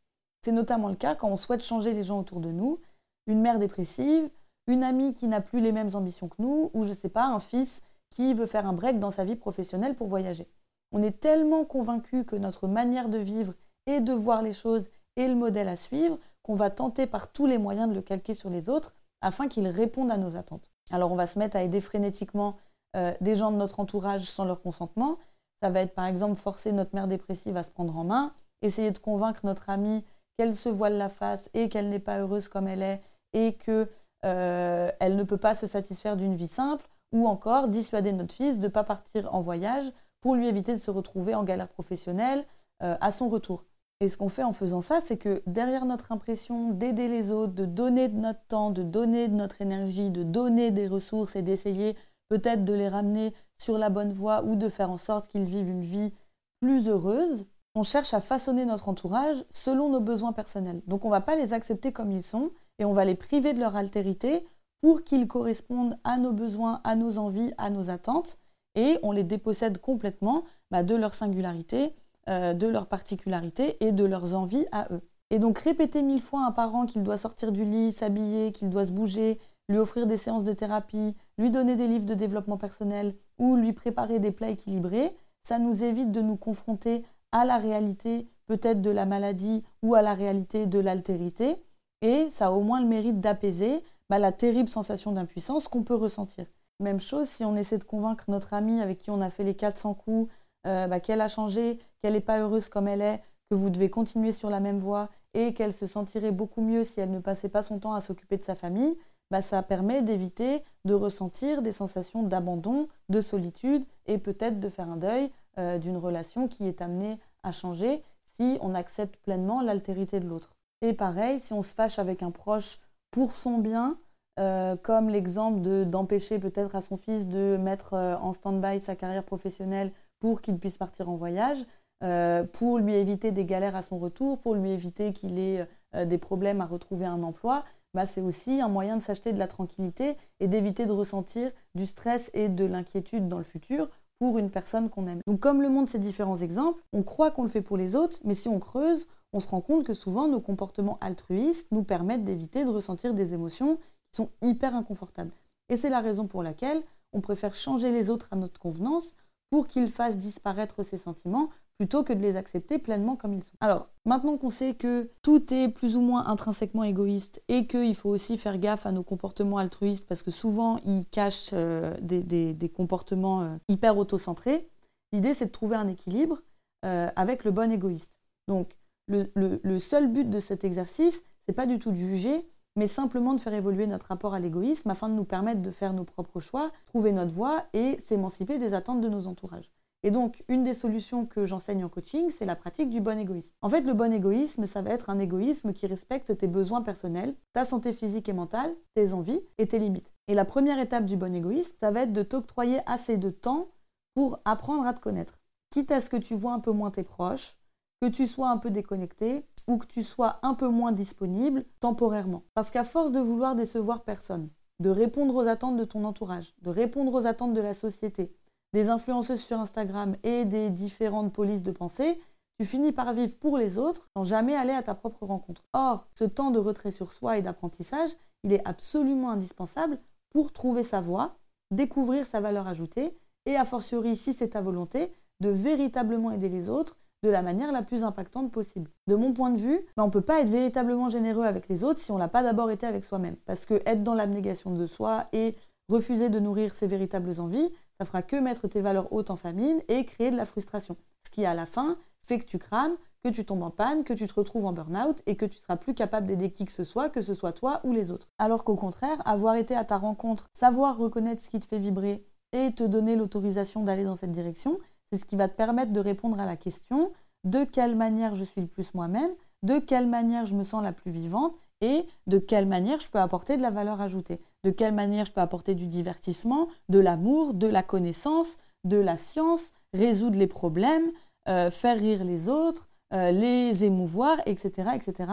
C'est 0.44 0.52
notamment 0.52 0.90
le 0.90 0.96
cas 0.96 1.16
quand 1.16 1.30
on 1.30 1.38
souhaite 1.38 1.64
changer 1.64 1.94
les 1.94 2.04
gens 2.04 2.20
autour 2.20 2.42
de 2.42 2.52
nous, 2.52 2.80
une 3.28 3.42
mère 3.42 3.60
dépressive, 3.60 4.30
une 4.68 4.84
amie 4.84 5.14
qui 5.14 5.28
n'a 5.28 5.42
plus 5.42 5.60
les 5.60 5.72
mêmes 5.72 5.96
ambitions 5.96 6.30
que 6.30 6.42
nous, 6.42 6.72
ou 6.74 6.84
je 6.84 6.94
sais 6.94 7.10
pas, 7.10 7.26
un 7.26 7.40
fils 7.40 7.82
qui 8.10 8.34
veut 8.34 8.46
faire 8.46 8.68
un 8.68 8.74
break 8.74 9.00
dans 9.00 9.12
sa 9.12 9.26
vie 9.26 9.36
professionnelle 9.36 9.96
pour 9.96 10.08
voyager. 10.08 10.48
On 10.92 11.02
est 11.02 11.20
tellement 11.20 11.66
convaincu 11.66 12.24
que 12.24 12.36
notre 12.36 12.68
manière 12.68 13.10
de 13.10 13.18
vivre 13.18 13.54
et 13.88 14.00
de 14.00 14.14
voir 14.14 14.42
les 14.42 14.54
choses 14.54 14.86
est 15.16 15.28
le 15.28 15.36
modèle 15.36 15.68
à 15.68 15.76
suivre 15.76 16.20
qu'on 16.44 16.56
va 16.56 16.70
tenter 16.70 17.08
par 17.08 17.32
tous 17.32 17.48
les 17.48 17.58
moyens 17.58 17.90
de 17.90 17.96
le 17.96 18.02
calquer 18.02 18.34
sur 18.34 18.50
les 18.50 18.70
autres 18.70 18.94
afin 19.22 19.48
qu'ils 19.48 19.68
répondent 19.68 20.12
à 20.12 20.18
nos 20.18 20.36
attentes. 20.36 20.70
Alors 20.92 21.12
on 21.12 21.16
va 21.16 21.28
se 21.28 21.40
mettre 21.40 21.58
à 21.58 21.64
aider 21.64 21.82
frénétiquement 21.82 22.58
euh, 22.96 23.14
des 23.22 23.36
gens 23.36 23.52
de 23.52 23.58
notre 23.58 23.80
entourage 23.80 24.30
sans 24.30 24.46
leur 24.46 24.62
consentement. 24.62 25.18
Ça 25.62 25.70
va 25.70 25.82
être 25.82 25.96
par 25.96 26.06
exemple 26.06 26.36
forcer 26.36 26.72
notre 26.72 26.94
mère 26.94 27.08
dépressive 27.08 27.58
à 27.58 27.64
se 27.64 27.72
prendre 27.72 27.98
en 27.98 28.04
main, 28.04 28.34
essayer 28.62 28.92
de 28.92 29.00
convaincre 29.00 29.42
notre 29.46 29.70
amie 29.70 30.04
qu'elle 30.38 30.56
se 30.56 30.70
voile 30.70 30.98
la 30.98 31.10
face 31.10 31.50
et 31.54 31.70
qu'elle 31.70 31.90
n'est 31.90 32.00
pas 32.00 32.20
heureuse 32.20 32.50
comme 32.50 32.68
elle 32.68 32.82
est 32.82 33.02
et 33.34 33.54
qu'elle 33.54 33.88
euh, 34.26 34.92
ne 35.02 35.24
peut 35.24 35.38
pas 35.38 35.56
se 35.56 35.68
satisfaire 35.68 36.18
d'une 36.18 36.36
vie 36.36 36.48
simple, 36.48 36.88
ou 37.12 37.28
encore 37.28 37.68
dissuader 37.68 38.12
notre 38.12 38.34
fils 38.34 38.58
de 38.58 38.64
ne 38.64 38.72
pas 38.72 38.84
partir 38.84 39.34
en 39.34 39.42
voyage 39.42 39.92
pour 40.22 40.36
lui 40.36 40.48
éviter 40.48 40.74
de 40.74 40.80
se 40.80 40.92
retrouver 40.92 41.36
en 41.36 41.44
galère 41.44 41.68
professionnelle 41.68 42.46
euh, 42.82 42.96
à 43.02 43.12
son 43.12 43.30
retour. 43.30 43.66
Et 44.00 44.10
ce 44.10 44.18
qu'on 44.18 44.30
fait 44.30 44.44
en 44.44 44.54
faisant 44.54 44.82
ça, 44.82 45.00
c'est 45.06 45.18
que 45.18 45.44
derrière 45.46 45.86
notre 45.86 46.12
impression 46.12 46.72
d'aider 46.72 47.08
les 47.08 47.32
autres, 47.32 47.54
de 47.54 47.66
donner 47.66 48.10
de 48.10 48.18
notre 48.18 48.44
temps, 48.48 48.72
de 48.72 48.84
donner 48.84 49.28
de 49.28 49.36
notre 49.36 49.62
énergie, 49.62 50.10
de 50.10 50.24
donner 50.24 50.72
des 50.72 50.88
ressources 50.88 51.36
et 51.36 51.42
d'essayer 51.42 51.96
peut-être 52.30 52.66
de 52.66 52.74
les 52.74 52.90
ramener 52.90 53.34
sur 53.58 53.78
la 53.78 53.90
bonne 53.90 54.12
voie 54.12 54.44
ou 54.44 54.56
de 54.56 54.68
faire 54.68 54.90
en 54.90 54.98
sorte 54.98 55.28
qu'ils 55.28 55.46
vivent 55.46 55.70
une 55.70 55.84
vie 55.84 56.12
plus 56.60 56.90
heureuse, 56.90 57.46
on 57.76 57.84
cherche 57.84 58.14
à 58.14 58.22
façonner 58.22 58.66
notre 58.66 58.90
entourage 58.90 59.46
selon 59.52 59.90
nos 59.90 60.00
besoins 60.00 60.34
personnels. 60.34 60.82
Donc 60.88 61.06
on 61.06 61.10
ne 61.10 61.14
va 61.14 61.22
pas 61.22 61.36
les 61.36 61.54
accepter 61.54 61.92
comme 61.92 62.12
ils 62.12 62.24
sont 62.24 62.52
et 62.80 62.86
on 62.86 62.94
va 62.94 63.06
les 63.06 63.16
priver 63.16 63.54
de 63.54 63.60
leur 63.60 63.76
altérité 63.76 64.46
pour 64.82 65.04
qu'ils 65.04 65.28
correspondent 65.28 65.98
à 66.04 66.18
nos 66.18 66.34
besoins, 66.34 66.82
à 66.84 66.96
nos 66.96 67.18
envies, 67.18 67.54
à 67.58 67.70
nos 67.70 67.90
attentes 67.90 68.40
et 68.76 68.98
on 69.04 69.12
les 69.12 69.24
dépossède 69.24 69.78
complètement 69.78 70.44
bah, 70.72 70.84
de 70.84 70.96
leur 70.96 71.14
singularité 71.14 71.94
euh, 72.30 72.54
de 72.54 72.68
leurs 72.68 72.88
particularités 72.88 73.78
et 73.86 73.92
de 73.92 74.06
leurs 74.06 74.34
envies 74.34 74.66
à 74.72 74.88
eux. 74.94 75.02
Et 75.30 75.40
donc 75.40 75.60
répéter 75.60 76.02
mille 76.02 76.22
fois 76.22 76.44
à 76.44 76.48
un 76.48 76.52
parent 76.52 76.86
qu'il 76.86 77.04
doit 77.04 77.18
sortir 77.18 77.52
du 77.52 77.66
lit, 77.66 77.92
s'habiller, 77.92 78.52
qu'il 78.52 78.70
doit 78.70 78.86
se 78.86 78.92
bouger, 78.92 79.40
lui 79.68 79.78
offrir 79.78 80.08
des 80.08 80.18
séances 80.18 80.44
de 80.44 80.54
thérapie, 80.54 81.16
lui 81.38 81.50
donner 81.50 81.76
des 81.76 81.88
livres 81.88 82.06
de 82.06 82.14
développement 82.14 82.58
personnel 82.58 83.16
ou 83.38 83.56
lui 83.56 83.74
préparer 83.74 84.20
des 84.20 84.32
plats 84.32 84.50
équilibrés, 84.50 85.16
ça 85.44 85.60
nous 85.60 85.84
évite 85.84 86.12
de 86.12 86.22
nous 86.22 86.38
confronter 86.38 87.04
à 87.34 87.46
la 87.46 87.58
réalité 87.58 88.28
peut-être 88.46 88.82
de 88.82 88.90
la 88.92 89.06
maladie 89.06 89.64
ou 89.82 89.96
à 89.96 90.02
la 90.02 90.14
réalité 90.14 90.66
de 90.66 90.80
l'altérité. 90.80 91.58
Et 92.04 92.30
ça 92.32 92.48
a 92.48 92.52
au 92.52 92.62
moins 92.62 92.82
le 92.82 92.88
mérite 92.88 93.22
d'apaiser 93.22 93.82
bah, 94.10 94.20
la 94.20 94.34
terrible 94.34 94.68
sensation 94.68 95.14
d'impuissance 95.14 95.70
qu'on 95.70 95.84
peut 95.84 95.96
ressentir. 95.96 96.46
Même 96.82 97.00
chose 97.00 97.30
si 97.30 97.46
on 97.46 97.56
essaie 97.56 97.78
de 97.78 97.86
convaincre 97.86 98.26
notre 98.28 98.54
amie 98.54 98.82
avec 98.82 98.98
qui 98.98 99.10
on 99.10 99.22
a 99.22 99.30
fait 99.30 99.46
les 99.46 99.56
400 99.56 99.94
coups 99.94 100.30
euh, 100.68 100.86
bah, 100.88 101.00
qu'elle 101.00 101.22
a 101.22 101.30
changé, 101.30 101.80
qu'elle 102.02 102.14
n'est 102.14 102.20
pas 102.20 102.42
heureuse 102.42 102.68
comme 102.68 102.90
elle 102.90 103.02
est, 103.02 103.22
que 103.50 103.56
vous 103.56 103.70
devez 103.70 103.90
continuer 103.90 104.34
sur 104.34 104.50
la 104.50 104.60
même 104.60 104.80
voie 104.80 105.10
et 105.34 105.54
qu'elle 105.54 105.74
se 105.74 105.88
sentirait 105.88 106.32
beaucoup 106.32 106.62
mieux 106.62 106.84
si 106.84 107.00
elle 107.00 107.10
ne 107.10 107.20
passait 107.20 107.48
pas 107.48 107.64
son 107.64 107.80
temps 107.80 107.94
à 107.94 108.02
s'occuper 108.02 108.36
de 108.36 108.44
sa 108.44 108.56
famille, 108.56 108.98
bah, 109.32 109.42
ça 109.42 109.64
permet 109.64 110.02
d'éviter 110.02 110.62
de 110.84 110.94
ressentir 110.94 111.62
des 111.62 111.72
sensations 111.72 112.24
d'abandon, 112.24 112.90
de 113.08 113.22
solitude 113.22 113.86
et 114.08 114.18
peut-être 114.18 114.60
de 114.60 114.68
faire 114.68 114.90
un 114.90 114.98
deuil 114.98 115.32
euh, 115.58 115.78
d'une 115.78 115.98
relation 115.98 116.50
qui 116.50 116.68
est 116.68 116.82
amenée 116.82 117.18
à 117.44 117.54
changer 117.54 118.04
si 118.26 118.58
on 118.62 118.76
accepte 118.76 119.16
pleinement 119.24 119.62
l'altérité 119.62 120.20
de 120.20 120.28
l'autre. 120.28 120.54
Et 120.84 120.94
pareil, 120.94 121.40
si 121.40 121.54
on 121.54 121.64
se 121.64 121.74
fâche 121.74 121.98
avec 121.98 122.22
un 122.22 122.30
proche 122.30 122.78
pour 123.10 123.34
son 123.34 123.58
bien, 123.58 123.98
euh, 124.40 124.76
comme 124.76 125.10
l'exemple 125.10 125.62
d'empêcher 125.86 126.38
peut-être 126.38 126.76
à 126.76 126.82
son 126.82 126.98
fils 126.98 127.26
de 127.28 127.58
mettre 127.58 127.94
en 127.94 128.34
stand-by 128.34 128.80
sa 128.80 128.96
carrière 128.96 129.24
professionnelle 129.24 129.92
pour 130.20 130.42
qu'il 130.42 130.60
puisse 130.60 130.78
partir 130.78 131.10
en 131.10 131.16
voyage, 131.16 131.66
euh, 132.04 132.44
pour 132.44 132.80
lui 132.80 132.96
éviter 132.96 133.32
des 133.32 133.46
galères 133.46 133.78
à 133.78 133.82
son 133.82 133.98
retour, 133.98 134.38
pour 134.40 134.56
lui 134.56 134.72
éviter 134.72 135.14
qu'il 135.14 135.40
ait 135.40 135.66
euh, 135.96 136.06
des 136.06 136.18
problèmes 136.18 136.60
à 136.60 136.66
retrouver 136.66 137.06
un 137.06 137.24
emploi, 137.24 137.64
bah, 137.94 138.06
c'est 138.06 138.20
aussi 138.20 138.60
un 138.60 138.68
moyen 138.68 138.98
de 138.98 139.02
s'acheter 139.02 139.32
de 139.32 139.40
la 139.40 139.48
tranquillité 139.48 140.18
et 140.42 140.48
d'éviter 140.48 140.86
de 140.86 140.92
ressentir 140.92 141.50
du 141.76 141.86
stress 141.86 142.30
et 142.34 142.50
de 142.50 142.66
l'inquiétude 142.66 143.30
dans 143.30 143.38
le 143.38 143.46
futur 143.46 143.90
pour 144.20 144.38
une 144.38 144.50
personne 144.50 144.90
qu'on 144.90 145.08
aime. 145.08 145.20
Donc 145.28 145.40
comme 145.40 145.62
le 145.62 145.70
montrent 145.70 145.92
ces 145.92 146.00
différents 146.00 146.38
exemples, 146.38 146.82
on 146.92 147.04
croit 147.04 147.32
qu'on 147.32 147.44
le 147.44 147.50
fait 147.50 147.62
pour 147.62 147.78
les 147.78 147.96
autres, 147.96 148.20
mais 148.26 148.36
si 148.36 148.50
on 148.50 148.60
creuse, 148.60 149.08
on 149.34 149.40
se 149.40 149.48
rend 149.48 149.62
compte 149.62 149.84
que 149.84 149.94
souvent 149.94 150.28
nos 150.28 150.40
comportements 150.40 150.98
altruistes 151.02 151.68
nous 151.72 151.84
permettent 151.84 152.24
d'éviter 152.24 152.64
de 152.64 152.70
ressentir 152.70 153.14
des 153.14 153.34
émotions 153.34 153.78
qui 153.78 154.18
sont 154.18 154.30
hyper 154.42 154.76
inconfortables. 154.76 155.32
Et 155.70 155.78
c'est 155.78 155.90
la 155.90 156.02
raison 156.02 156.28
pour 156.28 156.44
laquelle 156.44 156.84
on 157.14 157.22
préfère 157.22 157.56
changer 157.56 157.92
les 157.92 158.10
autres 158.10 158.28
à 158.32 158.36
notre 158.36 158.60
convenance 158.60 159.16
pour 159.50 159.68
qu'ils 159.68 159.90
fassent 159.90 160.18
disparaître 160.18 160.84
ces 160.84 160.98
sentiments 160.98 161.50
plutôt 161.78 162.04
que 162.04 162.14
de 162.14 162.20
les 162.20 162.36
accepter 162.36 162.78
pleinement 162.78 163.16
comme 163.16 163.34
ils 163.34 163.44
sont. 163.44 163.54
Alors, 163.60 163.88
maintenant 164.06 164.38
qu'on 164.38 164.50
sait 164.50 164.76
que 164.76 165.10
tout 165.22 165.54
est 165.54 165.70
plus 165.70 165.96
ou 165.96 166.02
moins 166.02 166.28
intrinsèquement 166.28 166.84
égoïste 166.84 167.42
et 167.48 167.66
qu'il 167.66 167.96
faut 167.96 168.10
aussi 168.10 168.38
faire 168.38 168.58
gaffe 168.58 168.86
à 168.86 168.92
nos 168.92 169.04
comportements 169.04 169.58
altruistes 169.58 170.08
parce 170.08 170.22
que 170.22 170.32
souvent 170.32 170.78
ils 170.86 171.06
cachent 171.06 171.52
euh, 171.54 171.96
des, 172.02 172.70
comportements 172.70 173.42
euh, 173.42 173.56
hyper 173.68 173.98
autocentrés, 173.98 174.70
l'idée 175.12 175.34
c'est 175.34 175.48
de 175.48 175.52
trouver 175.52 175.76
un 175.76 175.88
équilibre 175.88 176.42
euh, 176.86 177.10
avec 177.16 177.44
le 177.44 177.52
bon 177.52 177.72
égoïste. 177.72 178.12
Donc, 178.48 178.78
le, 179.08 179.80
seul 179.80 180.08
but 180.08 180.30
de 180.30 180.40
cet 180.40 180.64
exercice, 180.64 181.24
c'est 181.46 181.54
pas 181.54 181.66
du 181.66 181.80
tout 181.80 181.92
de 181.92 181.96
juger, 181.96 182.48
mais 182.76 182.88
simplement 182.88 183.34
de 183.34 183.40
faire 183.40 183.54
évoluer 183.54 183.88
notre 183.88 184.08
rapport 184.08 184.34
à 184.34 184.40
l'égoïsme 184.40 184.90
afin 184.90 185.10
de 185.10 185.14
nous 185.14 185.26
permettre 185.26 185.62
de 185.62 185.72
faire 185.72 185.94
nos 185.94 186.04
propres 186.04 186.40
choix, 186.40 186.72
trouver 186.86 187.12
notre 187.12 187.32
voie 187.32 187.66
et 187.74 188.00
s'émanciper 188.08 188.58
des 188.58 188.74
attentes 188.74 189.02
de 189.02 189.10
nos 189.10 189.28
entourages. 189.28 189.72
Et 190.06 190.12
donc, 190.12 190.44
une 190.50 190.66
des 190.66 190.74
solutions 190.74 191.26
que 191.26 191.46
j'enseigne 191.46 191.86
en 191.86 191.90
coaching, 191.90 192.30
c'est 192.30 192.46
la 192.46 192.58
pratique 192.58 192.90
du 192.90 193.00
bon 193.00 193.18
égoïsme. 193.18 193.54
En 193.62 193.70
fait, 193.70 193.82
le 193.82 193.94
bon 193.94 194.12
égoïsme, 194.12 194.68
ça 194.68 194.82
va 194.82 194.92
être 194.92 195.10
un 195.10 195.18
égoïsme 195.18 195.72
qui 195.72 195.88
respecte 195.88 196.38
tes 196.38 196.48
besoins 196.48 196.82
personnels, 196.82 197.36
ta 197.54 197.64
santé 197.64 197.94
physique 197.94 198.28
et 198.28 198.34
mentale, 198.34 198.76
tes 198.96 199.14
envies 199.14 199.40
et 199.58 199.68
tes 199.68 199.80
limites. 199.80 200.12
Et 200.28 200.36
la 200.36 200.44
première 200.44 200.80
étape 200.80 201.06
du 201.06 201.16
bon 201.16 201.34
égoïsme, 201.34 201.74
ça 201.80 201.92
va 201.92 202.02
être 202.02 202.12
de 202.12 202.24
t'octroyer 202.24 202.80
assez 202.86 203.18
de 203.18 203.30
temps 203.30 203.70
pour 204.14 204.40
apprendre 204.44 204.86
à 204.86 204.94
te 204.94 205.00
connaître. 205.00 205.40
Quitte 205.70 205.92
à 205.92 206.02
ce 206.02 206.10
que 206.10 206.18
tu 206.18 206.36
vois 206.36 206.54
un 206.54 206.60
peu 206.60 206.72
moins 206.72 206.92
tes 206.92 207.04
proches, 207.04 207.58
que 208.04 208.10
tu 208.10 208.28
sois 208.28 208.50
un 208.50 208.58
peu 208.58 208.70
déconnecté 208.70 209.46
ou 209.66 209.78
que 209.78 209.86
tu 209.86 210.04
sois 210.04 210.40
un 210.42 210.56
peu 210.56 210.68
moins 210.68 210.92
disponible 210.92 211.64
temporairement. 211.80 212.44
Parce 212.54 212.70
qu'à 212.70 212.84
force 212.84 213.14
de 213.14 213.22
vouloir 213.22 213.56
décevoir 213.56 214.04
personne, 214.04 214.50
de 214.82 214.90
répondre 214.90 215.34
aux 215.34 215.48
attentes 215.48 215.78
de 215.78 215.86
ton 215.86 216.04
entourage, 216.04 216.54
de 216.64 216.70
répondre 216.70 217.14
aux 217.14 217.26
attentes 217.26 217.54
de 217.54 217.62
la 217.62 217.74
société, 217.74 218.36
des 218.74 218.90
influenceuses 218.90 219.40
sur 219.40 219.58
Instagram 219.58 220.18
et 220.24 220.44
des 220.44 220.70
différentes 220.70 221.32
polices 221.32 221.64
de 221.64 221.72
pensée, 221.72 222.20
tu 222.60 222.66
finis 222.66 222.92
par 222.92 223.14
vivre 223.14 223.38
pour 223.38 223.58
les 223.58 223.78
autres 223.78 224.10
sans 224.18 224.26
jamais 224.26 224.58
aller 224.58 224.74
à 224.74 224.84
ta 224.84 224.96
propre 224.96 225.26
rencontre. 225.26 225.64
Or, 225.72 226.06
ce 226.14 226.26
temps 226.26 226.52
de 226.52 226.60
retrait 226.60 226.92
sur 226.92 227.14
soi 227.14 227.38
et 227.38 227.42
d'apprentissage, 227.42 228.12
il 228.44 228.52
est 228.52 228.68
absolument 228.68 229.30
indispensable 229.30 229.98
pour 230.30 230.52
trouver 230.52 230.84
sa 230.84 231.00
voie, 231.00 231.38
découvrir 231.72 232.26
sa 232.26 232.42
valeur 232.42 232.68
ajoutée 232.68 233.18
et, 233.46 233.56
a 233.56 233.64
fortiori, 233.64 234.18
si 234.18 234.34
c'est 234.34 234.50
ta 234.50 234.62
volonté, 234.62 235.14
de 235.40 235.48
véritablement 235.48 236.32
aider 236.32 236.50
les 236.50 236.70
autres 236.70 236.98
de 237.24 237.30
la 237.30 237.42
manière 237.42 237.72
la 237.72 237.82
plus 237.82 238.04
impactante 238.04 238.52
possible. 238.52 238.92
De 239.08 239.16
mon 239.16 239.34
point 239.34 239.50
de 239.50 239.58
vue, 239.60 239.80
ben, 239.96 240.04
on 240.04 240.08
ne 240.08 240.12
peut 240.12 240.22
pas 240.22 240.42
être 240.42 240.50
véritablement 240.50 241.10
généreux 241.10 241.46
avec 241.46 241.70
les 241.70 241.84
autres 241.84 242.02
si 242.02 242.12
on 242.12 242.18
l'a 242.18 242.28
pas 242.28 242.44
d'abord 242.44 242.70
été 242.70 242.86
avec 242.86 243.06
soi-même. 243.06 243.38
Parce 243.46 243.66
que 243.66 243.76
être 243.86 244.04
dans 244.04 244.14
l'abnégation 244.14 244.76
de 244.76 244.86
soi 244.86 245.28
et 245.32 245.56
refuser 245.90 246.30
de 246.30 246.40
nourrir 246.40 246.74
ses 246.76 246.86
véritables 246.86 247.40
envies, 247.40 247.70
ça 247.98 248.06
fera 248.06 248.22
que 248.22 248.36
mettre 248.36 248.68
tes 248.68 248.82
valeurs 248.82 249.12
hautes 249.14 249.30
en 249.30 249.38
famine 249.38 249.82
et 249.88 250.06
créer 250.06 250.32
de 250.32 250.38
la 250.38 250.46
frustration. 250.46 250.98
Ce 251.26 251.32
qui, 251.32 251.46
à 251.46 251.54
la 251.54 251.66
fin, 251.66 251.98
fait 252.22 252.40
que 252.40 252.46
tu 252.46 252.60
crames, 252.60 252.96
que 253.24 253.30
tu 253.30 253.46
tombes 253.46 253.64
en 253.64 253.70
panne, 253.70 254.04
que 254.04 254.14
tu 254.14 254.28
te 254.28 254.34
retrouves 254.34 254.66
en 254.66 254.74
burn-out 254.74 255.22
et 255.26 255.38
que 255.38 255.46
tu 255.46 255.58
seras 255.58 255.78
plus 255.78 255.94
capable 255.94 256.28
d'aider 256.28 256.52
qui 256.52 256.66
que 256.66 256.72
ce 256.74 256.84
soit, 256.84 257.10
que 257.10 257.22
ce 257.22 257.34
soit 257.34 257.54
toi 257.54 257.80
ou 257.86 257.94
les 257.94 258.12
autres. 258.12 258.28
Alors 258.38 258.66
qu'au 258.66 258.76
contraire, 258.76 259.22
avoir 259.26 259.56
été 259.56 259.76
à 259.76 259.86
ta 259.86 259.98
rencontre, 259.98 260.48
savoir 260.54 260.98
reconnaître 260.98 261.42
ce 261.42 261.50
qui 261.50 261.62
te 261.62 261.66
fait 261.66 261.80
vibrer 261.80 262.26
et 262.52 262.74
te 262.74 262.84
donner 262.84 263.16
l'autorisation 263.16 263.84
d'aller 263.84 264.04
dans 264.04 264.16
cette 264.16 264.32
direction, 264.32 264.78
c'est 265.14 265.20
ce 265.20 265.26
qui 265.26 265.36
va 265.36 265.48
te 265.48 265.56
permettre 265.56 265.94
de 265.94 266.00
répondre 266.00 266.40
à 266.40 266.48
la 266.48 266.56
question 266.56 267.12
de 267.44 267.66
quelle 267.66 267.96
manière 267.96 268.34
je 268.34 268.44
suis 268.44 268.62
le 268.62 268.68
plus 268.68 268.96
moi-même, 268.96 269.30
de 269.62 269.78
quelle 269.78 270.08
manière 270.08 270.48
je 270.48 270.56
me 270.56 270.64
sens 270.64 270.82
la 270.82 270.92
plus 270.92 271.12
vivante 271.12 271.54
et 271.82 272.08
de 272.26 272.40
quelle 272.40 272.66
manière 272.66 273.00
je 273.00 273.10
peux 273.10 273.20
apporter 273.20 273.56
de 273.56 273.62
la 273.62 273.70
valeur 273.70 274.02
ajoutée, 274.02 274.42
de 274.64 274.72
quelle 274.72 274.96
manière 274.96 275.26
je 275.26 275.32
peux 275.32 275.42
apporter 275.42 275.76
du 275.76 275.86
divertissement, 275.86 276.68
de 276.90 276.98
l'amour, 276.98 277.54
de 277.54 277.68
la 277.68 277.84
connaissance, 277.84 278.58
de 278.86 278.98
la 278.98 279.16
science, 279.16 279.72
résoudre 279.94 280.40
les 280.40 280.48
problèmes, 280.48 281.12
euh, 281.48 281.70
faire 281.70 282.00
rire 282.00 282.24
les 282.24 282.50
autres, 282.50 282.90
euh, 283.14 283.30
les 283.30 283.86
émouvoir, 283.86 284.38
etc., 284.48 284.94
etc., 284.96 285.32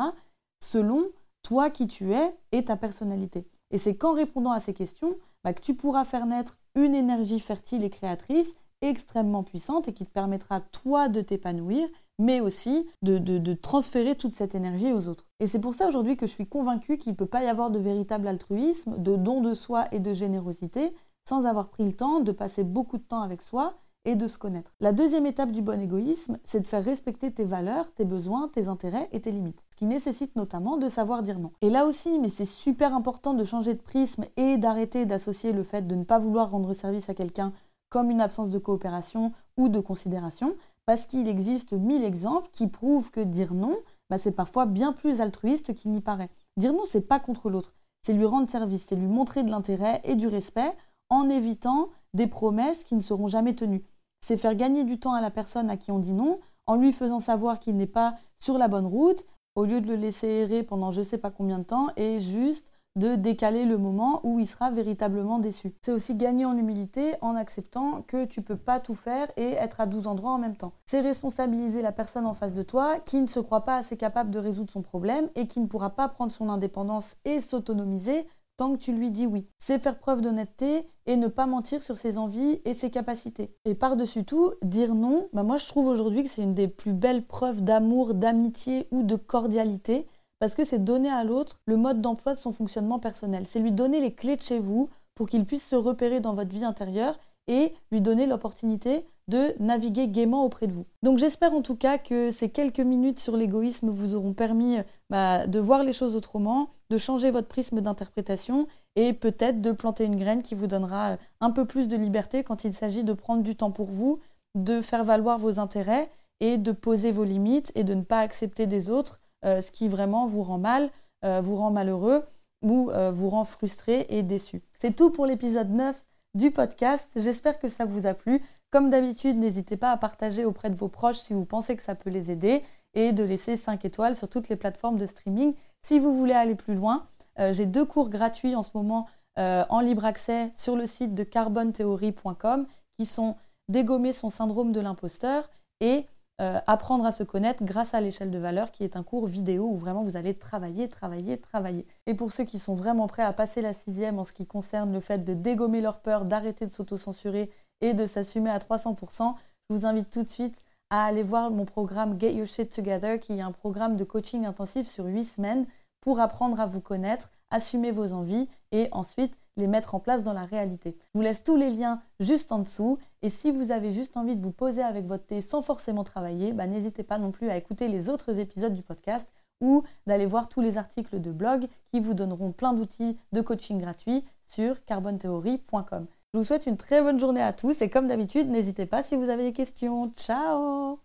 selon 0.62 1.06
toi 1.42 1.70
qui 1.70 1.87
tu 1.87 2.12
es 2.12 2.37
et 2.52 2.66
ta 2.66 2.76
personnalité. 2.76 3.46
Et 3.70 3.78
c'est 3.78 3.96
qu'en 3.96 4.12
répondant 4.12 4.52
à 4.52 4.60
ces 4.60 4.75
questions 4.75 5.16
bah, 5.42 5.54
que 5.54 5.62
tu 5.62 5.72
pourras 5.72 6.04
faire 6.04 6.26
naître 6.26 6.58
une 6.75 6.94
énergie 6.94 7.40
fertile 7.40 7.82
et 7.82 7.88
créatrice 7.88 8.54
extrêmement 8.82 9.42
puissante 9.42 9.88
et 9.88 9.92
qui 9.92 10.06
te 10.06 10.10
permettra 10.10 10.60
toi 10.60 11.08
de 11.08 11.20
t'épanouir, 11.20 11.88
mais 12.18 12.40
aussi 12.40 12.87
de, 13.02 13.54
transférer 13.54 14.14
toute 14.14 14.34
cette 14.34 14.54
énergie 14.54 14.92
aux 14.92 15.08
autres. 15.08 15.25
Et 15.40 15.46
c'est 15.46 15.58
pour 15.58 15.75
ça 15.75 15.88
aujourd'hui 15.88 16.16
que 16.16 16.26
je 16.26 16.32
suis 16.32 16.46
convaincue 16.46 16.99
qu'il 16.99 17.12
ne 17.12 17.16
peut 17.16 17.26
pas 17.26 17.42
y 17.42 17.49
avoir 17.49 17.70
de 17.70 17.78
véritable 17.78 18.28
altruisme, 18.28 18.96
de 18.99 19.16
don 19.16 19.40
de 19.40 19.54
soi 19.54 19.87
et 19.92 20.00
de 20.00 20.12
générosité 20.12 20.92
sans 21.28 21.46
avoir 21.46 21.68
pris 21.68 21.84
le 21.84 21.92
temps 21.92 22.20
de 22.20 22.32
passer 22.32 22.64
beaucoup 22.64 22.99
de 22.99 23.02
temps 23.02 23.22
avec 23.22 23.42
soi 23.42 23.75
et 24.04 24.16
de 24.16 24.26
se 24.26 24.38
connaître. 24.38 24.72
La 24.80 24.92
deuxième 24.92 25.26
étape 25.26 25.52
du 25.52 25.62
bon 25.62 25.80
égoïsme, 25.80 26.38
c'est 26.44 26.60
de 26.60 26.66
faire 26.66 26.84
respecter 26.84 27.30
tes 27.32 27.44
valeurs, 27.44 27.92
tes 27.92 28.04
besoins, 28.04 28.49
tes 28.49 28.68
intérêts 28.68 29.08
et 29.12 29.20
tes 29.20 29.30
limites. 29.30 29.62
Ce 29.70 29.76
qui 29.76 29.84
nécessite 29.84 30.37
notamment 30.37 30.78
de 30.78 30.88
savoir 30.88 31.22
dire 31.22 31.38
non. 31.38 31.52
Et 31.60 31.70
là 31.70 31.84
aussi, 31.84 32.18
mais 32.18 32.28
c'est 32.28 32.46
super 32.46 32.94
important 32.94 33.34
de 33.34 33.44
changer 33.44 33.75
de 33.75 33.82
prisme 33.82 34.25
et 34.37 34.56
d'arrêter 34.56 35.04
d'associer 35.04 35.52
le 35.52 35.62
fait 35.62 35.87
de 35.87 35.94
ne 35.94 36.04
pas 36.04 36.18
vouloir 36.18 36.50
rendre 36.50 36.72
service 36.72 37.10
à 37.10 37.14
quelqu'un 37.14 37.52
comme 37.90 38.11
une 38.11 38.20
absence 38.20 38.50
de 38.50 38.59
coopération 38.59 39.32
ou 39.56 39.68
de 39.68 39.80
considération, 39.80 40.56
parce 40.87 41.06
qu'il 41.06 41.28
existe 41.28 41.73
mille 41.73 42.04
exemples 42.04 42.49
qui 42.52 42.66
prouvent 42.66 43.11
que 43.11 43.20
dire 43.20 43.52
non, 43.52 43.76
bah, 44.09 44.18
c'est 44.18 44.32
parfois 44.32 44.66
bien 44.66 44.92
plus 44.92 45.20
altruiste 45.20 45.75
qu'il 45.75 45.90
n'y 45.90 46.00
paraît. 46.00 46.30
Dire 46.56 46.73
non, 46.73 46.85
c'est 46.87 47.06
pas 47.06 47.20
contre 47.20 47.50
l'autre, 47.50 47.75
c'est 48.02 48.12
lui 48.12 48.25
rendre 48.25 48.49
service, 48.49 48.87
c'est 48.88 48.97
lui 48.97 49.06
montrer 49.06 49.42
de 49.42 49.50
l'intérêt 49.50 50.00
et 50.04 50.14
du 50.14 50.26
respect 50.26 50.76
en 51.11 51.28
évitant 51.28 51.90
des 52.14 52.26
promesses 52.26 52.85
qui 52.85 52.97
ne 52.97 53.02
seront 53.02 53.26
jamais 53.26 53.54
tenues. 53.54 53.85
C'est 54.25 54.37
faire 54.37 54.54
gagner 54.54 54.85
du 54.85 54.99
temps 54.99 55.14
à 55.14 55.20
la 55.20 55.30
personne 55.30 55.70
à 55.70 55.76
qui 55.76 55.90
on 55.90 55.99
dit 55.99 56.12
non 56.12 56.40
en 56.66 56.76
lui 56.76 56.92
faisant 56.92 57.20
savoir 57.20 57.59
qu'il 57.59 57.76
n'est 57.76 57.87
pas 57.87 58.16
sur 58.38 58.59
la 58.59 58.68
bonne 58.68 58.87
route, 58.87 59.25
au 59.56 59.64
lieu 59.64 59.80
de 59.80 59.88
le 59.88 59.97
laisser 59.97 60.28
errer 60.28 60.62
pendant 60.62 60.90
je 60.90 61.02
sais 61.02 61.18
pas 61.18 61.30
combien 61.30 61.59
de 61.59 61.64
temps 61.64 61.88
et 61.97 62.20
juste 62.20 62.70
de 62.97 63.14
décaler 63.14 63.64
le 63.64 63.78
moment 63.78 64.20
où 64.25 64.38
il 64.38 64.47
sera 64.47 64.70
véritablement 64.70 65.38
déçu. 65.38 65.75
C'est 65.82 65.92
aussi 65.92 66.14
gagner 66.14 66.44
en 66.44 66.56
humilité 66.56 67.14
en 67.20 67.37
acceptant 67.37 68.02
que 68.02 68.25
tu 68.25 68.42
peux 68.42 68.56
pas 68.56 68.80
tout 68.80 68.94
faire 68.94 69.28
et 69.37 69.52
être 69.52 69.80
à 69.80 69.87
12 69.87 70.06
endroits 70.06 70.32
en 70.32 70.38
même 70.38 70.56
temps. 70.56 70.73
C'est 70.87 71.00
responsabiliser 71.00 71.82
la 71.82 71.92
personne 71.92 72.26
en 72.26 72.35
face 72.35 72.54
de 72.54 72.62
toi 72.62 72.99
qui 73.00 73.20
ne 73.20 73.26
se 73.26 73.40
croit 73.40 73.64
pas 73.64 73.76
assez 73.76 73.97
capable 73.97 74.30
de 74.30 74.38
résoudre 74.38 74.73
son 74.73 74.82
problème 74.82 75.28
et 75.37 75.47
qui 75.47 75.61
ne 75.61 75.66
pourra 75.66 75.90
pas 75.90 76.09
prendre 76.09 76.32
son 76.32 76.49
indépendance 76.49 77.16
et 77.25 77.40
s'autonomiser 77.40 78.26
tant 78.56 78.73
que 78.73 78.78
tu 78.78 78.92
lui 78.92 79.11
dis 79.11 79.26
oui. 79.26 79.47
C'est 79.59 79.82
faire 79.82 79.99
preuve 79.99 80.20
d'honnêteté 80.20 80.87
et 81.06 81.16
ne 81.16 81.28
pas 81.28 81.47
mentir 81.47 81.82
sur 81.82 81.97
ses 81.97 82.18
envies 82.18 82.61
et 82.66 82.75
ses 82.75 82.90
capacités. 82.90 83.54
Et 83.64 83.75
par-dessus 83.75 84.25
tout, 84.25 84.52
dire 84.61 84.94
non, 84.94 85.28
bah 85.32 85.44
moi 85.44 85.56
je 85.56 85.66
trouve 85.66 85.87
aujourd'hui 85.87 86.25
que 86.25 86.28
c'est 86.28 86.42
une 86.42 86.54
des 86.54 86.68
plus 86.68 86.92
belles 86.92 87.25
preuves 87.25 87.62
d'amour, 87.62 88.12
d'amitié 88.12 88.87
ou 88.90 89.02
de 89.02 89.16
cordialité 89.16 90.06
parce 90.40 90.54
que 90.54 90.64
c'est 90.64 90.82
donner 90.82 91.11
à 91.11 91.23
l'autre 91.23 91.61
le 91.66 91.76
mode 91.76 92.00
d'emploi 92.00 92.32
de 92.32 92.38
son 92.38 92.50
fonctionnement 92.50 92.99
personnel. 92.99 93.44
C'est 93.47 93.61
lui 93.61 93.70
donner 93.70 94.00
les 94.00 94.12
clés 94.12 94.37
de 94.37 94.42
chez 94.42 94.59
vous 94.59 94.88
pour 95.14 95.28
qu'il 95.28 95.44
puisse 95.44 95.66
se 95.66 95.76
repérer 95.76 96.18
dans 96.18 96.35
votre 96.35 96.50
vie 96.50 96.64
intérieure 96.64 97.20
et 97.47 97.75
lui 97.92 98.00
donner 98.00 98.26
l'opportunité 98.26 99.04
de 99.28 99.54
naviguer 99.61 100.09
gaiement 100.09 100.44
auprès 100.44 100.66
de 100.66 100.73
vous. 100.73 100.87
Donc 101.02 101.18
j'espère 101.18 101.52
en 101.52 101.62
tout 101.62 101.76
cas 101.76 101.99
que 101.99 102.30
ces 102.30 102.49
quelques 102.49 102.80
minutes 102.80 103.20
sur 103.20 103.37
l'égoïsme 103.37 103.90
vous 103.90 104.14
auront 104.14 104.32
permis 104.32 104.78
bah, 105.11 105.47
de 105.47 105.61
voir 105.61 105.85
les 105.85 105.92
choses 105.92 106.16
autrement, 106.16 106.70
de 106.88 106.99
changer 106.99 107.30
votre 107.30 107.49
prisme 107.49 107.80
d'interprétation 107.80 108.66
et 108.97 109.12
peut-être 109.12 109.61
de 109.61 109.73
planter 109.73 110.04
une 110.04 110.16
graine 110.16 110.42
qui 110.42 110.54
vous 110.54 110.66
donnera 110.66 111.16
un 111.40 111.50
peu 111.50 111.64
plus 111.64 111.87
de 111.87 111.97
liberté 111.97 112.42
quand 112.42 112.64
il 112.64 112.75
s'agit 112.75 113.04
de 113.04 113.12
prendre 113.12 113.42
du 113.42 113.56
temps 113.56 113.70
pour 113.70 113.90
vous, 113.90 114.20
de 114.54 114.80
faire 114.80 115.04
valoir 115.04 115.38
vos 115.38 115.59
intérêts 115.59 116.11
et 116.40 116.56
de 116.56 116.73
poser 116.73 117.12
vos 117.12 117.25
limites 117.25 117.70
et 117.75 117.85
de 117.85 117.94
ne 117.94 118.02
pas 118.02 118.20
accepter 118.20 118.66
des 118.66 118.90
autres 118.90 119.20
euh, 119.20 119.29
ce 119.44 119.70
qui 119.70 119.88
vraiment 119.88 120.26
vous 120.26 120.42
rend 120.42 120.59
mal, 120.59 120.90
euh, 121.25 121.40
vous 121.40 121.56
rend 121.56 121.70
malheureux 121.70 122.25
ou 122.62 122.90
euh, 122.90 123.11
vous 123.11 123.28
rend 123.28 123.44
frustré 123.44 124.06
et 124.09 124.23
déçu. 124.23 124.62
C'est 124.78 124.97
tout 124.97 125.11
pour 125.11 125.26
l'épisode 125.26 125.70
9 125.70 125.97
du 126.35 126.50
podcast. 126.50 127.11
J'espère 127.16 127.59
que 127.59 127.68
ça 127.68 127.85
vous 127.85 128.06
a 128.06 128.14
plu. 128.14 128.42
Comme 128.70 128.88
d'habitude, 128.88 129.37
n'hésitez 129.37 129.76
pas 129.76 129.90
à 129.90 129.97
partager 129.97 130.44
auprès 130.44 130.70
de 130.70 130.76
vos 130.76 130.88
proches 130.88 131.18
si 131.18 131.35
vous 131.35 131.44
pensez 131.44 131.76
que 131.76 131.82
ça 131.82 131.94
peut 131.94 132.11
les 132.11 132.30
aider 132.30 132.62
et 132.94 133.12
de 133.12 133.25
laisser 133.25 133.56
5 133.56 133.85
étoiles 133.85 134.16
sur 134.16 134.28
toutes 134.28 134.49
les 134.49 134.56
plateformes 134.56 134.99
de 134.99 135.06
streaming. 135.06 135.54
Si 135.82 135.99
vous 135.99 136.16
voulez 136.16 136.35
aller 136.35 136.54
plus 136.54 136.75
loin, 136.75 137.06
j'ai 137.52 137.66
deux 137.66 137.85
cours 137.85 138.11
gratuits 138.11 138.54
en 138.54 138.62
ce 138.62 138.70
moment 138.75 139.09
en 139.37 139.80
libre 139.80 140.04
accès 140.04 140.52
sur 140.54 140.76
le 140.76 140.87
site 140.87 141.14
de 141.14 141.25
carbontheory.com 141.25 142.66
qui 142.99 143.06
sont 143.06 143.37
Dégommer 143.70 144.12
son 144.12 144.30
syndrome 144.30 144.73
de 144.73 144.80
l'imposteur 144.80 145.49
et 145.80 146.04
euh, 146.40 146.59
apprendre 146.66 147.04
à 147.04 147.12
se 147.12 147.23
connaître 147.23 147.64
grâce 147.64 147.92
à 147.92 148.00
l'échelle 148.00 148.30
de 148.30 148.38
valeur 148.38 148.73
qui 148.73 148.82
est 148.82 148.97
un 148.97 149.02
cours 149.02 149.26
vidéo 149.26 149.64
où 149.64 149.76
vraiment 149.76 150.04
vous 150.04 150.16
allez 150.16 150.35
travailler, 150.35 150.88
travailler, 150.88 151.38
travailler. 151.38 151.87
Et 152.06 152.14
pour 152.14 152.32
ceux 152.32 152.44
qui 152.44 152.59
sont 152.59 152.75
vraiment 152.75 153.06
prêts 153.06 153.23
à 153.23 153.35
passer 153.35 153.61
la 153.61 153.75
sixième 153.75 154.18
en 154.18 154.25
ce 154.25 154.32
qui 154.32 154.47
concerne 154.47 154.90
le 154.92 155.00
fait 155.00 155.18
de 155.18 155.35
dégommer 155.35 155.82
leur 155.82 156.00
peur, 156.00 156.25
d'arrêter 156.25 156.66
de 156.66 156.73
s'auto-censurer 156.73 157.50
et 157.82 157.92
de 157.92 158.06
s'assumer 158.06 158.49
à 158.49 158.56
300%, 158.56 159.35
je 159.68 159.75
vous 159.75 159.85
invite 159.85 160.09
tout 160.09 160.23
de 160.23 160.28
suite 160.28 160.56
à 160.88 161.04
aller 161.04 161.23
voir 161.23 161.50
mon 161.50 161.66
programme 161.66 162.18
Get 162.18 162.32
Your 162.32 162.47
Shit 162.47 162.75
Together 162.75 163.20
qui 163.20 163.35
est 163.35 163.42
un 163.42 163.52
programme 163.52 163.97
de 163.97 164.04
coaching 164.04 164.47
intensif 164.47 164.88
sur 164.88 165.04
8 165.04 165.25
semaines 165.25 165.66
pour 166.00 166.20
apprendre 166.20 166.59
à 166.59 166.66
vous 166.66 166.80
connaître, 166.80 167.30
assumer 167.50 167.90
vos 167.90 168.12
envies 168.12 168.49
et 168.73 168.88
ensuite 168.92 169.35
les 169.56 169.66
mettre 169.66 169.94
en 169.94 170.00
place 170.00 170.23
dans 170.23 170.32
la 170.32 170.42
réalité. 170.42 170.97
Je 170.99 171.18
vous 171.18 171.23
laisse 171.23 171.44
tous 171.44 171.56
les 171.56 171.70
liens 171.70 172.00
juste 172.18 172.50
en 172.50 172.61
dessous. 172.61 172.99
Et 173.23 173.31
si 173.31 173.50
vous 173.50 173.71
avez 173.71 173.93
juste 173.93 174.17
envie 174.17 174.37
de 174.37 174.43
vous 174.43 174.53
poser 174.53 174.83
avec 174.83 175.07
votre 175.07 175.27
thé 175.27 175.43
sans 175.43 175.62
forcément 175.62 176.05
travailler, 176.05 176.53
bah, 176.53 176.67
n'hésitez 176.67 177.03
pas 177.03 177.19
non 177.19 177.31
plus 177.31 177.50
à 177.50 177.57
écouter 177.57 177.89
les 177.89 178.09
autres 178.09 178.39
épisodes 178.39 178.75
du 178.75 178.83
podcast 178.83 179.29
ou 179.61 179.85
d'aller 180.07 180.27
voir 180.27 180.49
tous 180.49 180.61
les 180.61 180.79
articles 180.79 181.21
de 181.21 181.31
blog 181.31 181.67
qui 181.93 182.00
vous 182.00 182.15
donneront 182.15 182.53
plein 182.53 182.73
d'outils 182.73 183.19
de 183.33 183.41
coaching 183.43 183.79
gratuits 183.79 184.25
sur 184.47 184.83
carbontheory.com. 184.87 186.07
Je 186.33 186.39
vous 186.39 186.45
souhaite 186.45 186.67
une 186.67 186.77
très 186.77 187.03
bonne 187.03 187.19
journée 187.19 187.43
à 187.43 187.53
tous 187.53 187.83
et 187.83 187.91
comme 187.91 188.09
d'habitude, 188.09 188.49
n'hésitez 188.49 188.87
pas 188.87 189.03
si 189.03 189.17
vous 189.17 189.29
avez 189.29 189.43
des 189.43 189.53
questions. 189.53 190.12
Ciao 190.17 190.99